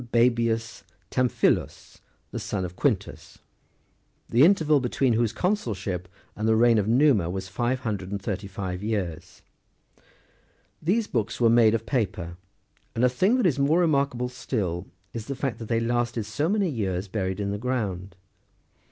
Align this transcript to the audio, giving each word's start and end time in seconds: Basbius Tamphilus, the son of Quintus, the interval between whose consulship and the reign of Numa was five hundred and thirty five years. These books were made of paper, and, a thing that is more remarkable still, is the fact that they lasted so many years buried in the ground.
Basbius 0.11 0.83
Tamphilus, 1.11 1.99
the 2.31 2.39
son 2.39 2.65
of 2.65 2.75
Quintus, 2.75 3.37
the 4.27 4.43
interval 4.43 4.79
between 4.79 5.13
whose 5.13 5.31
consulship 5.31 6.07
and 6.35 6.47
the 6.47 6.55
reign 6.55 6.79
of 6.79 6.87
Numa 6.87 7.29
was 7.29 7.47
five 7.47 7.81
hundred 7.81 8.09
and 8.09 8.19
thirty 8.19 8.47
five 8.47 8.81
years. 8.81 9.43
These 10.81 11.05
books 11.05 11.39
were 11.39 11.51
made 11.51 11.75
of 11.75 11.85
paper, 11.85 12.35
and, 12.95 13.03
a 13.03 13.09
thing 13.09 13.37
that 13.37 13.45
is 13.45 13.59
more 13.59 13.79
remarkable 13.79 14.29
still, 14.29 14.87
is 15.13 15.27
the 15.27 15.35
fact 15.35 15.59
that 15.59 15.67
they 15.67 15.79
lasted 15.79 16.25
so 16.25 16.49
many 16.49 16.67
years 16.67 17.07
buried 17.07 17.39
in 17.39 17.51
the 17.51 17.59
ground. 17.59 18.15